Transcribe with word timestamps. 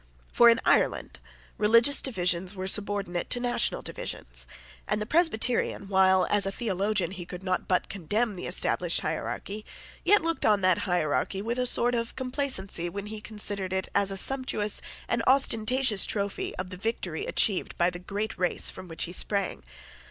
For 0.31 0.49
in 0.49 0.59
Ireland 0.65 1.19
religious 1.59 2.01
divisions 2.01 2.55
were 2.55 2.65
subordinate 2.67 3.29
to 3.29 3.39
national 3.39 3.83
divisions; 3.83 4.47
and 4.87 4.99
the 4.99 5.05
Presbyterian, 5.05 5.89
while, 5.89 6.25
as 6.31 6.47
a 6.47 6.51
theologian, 6.51 7.11
he 7.11 7.23
could 7.23 7.43
not 7.43 7.67
but 7.67 7.87
condemn 7.87 8.35
the 8.35 8.47
established 8.47 9.01
hierarchy, 9.01 9.63
yet 10.03 10.23
looked 10.23 10.43
on 10.43 10.61
that 10.61 10.79
hierarchy 10.89 11.39
with 11.43 11.59
a 11.59 11.67
sort 11.67 11.93
of 11.93 12.15
complacency 12.15 12.89
when 12.89 13.05
he 13.13 13.21
considered 13.21 13.73
it 13.73 13.89
as 13.93 14.09
a 14.09 14.17
sumptuous 14.17 14.81
and 15.07 15.21
ostentatious 15.27 16.07
trophy 16.07 16.55
of 16.55 16.71
the 16.71 16.77
victory 16.77 17.27
achieved 17.27 17.77
by 17.77 17.91
the 17.91 17.99
great 17.99 18.35
race 18.39 18.71
from 18.71 18.87
which 18.87 19.03
he 19.03 19.11
sprang. 19.13 19.63